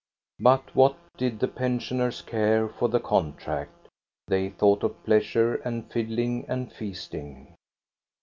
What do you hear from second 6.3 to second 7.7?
and feasting.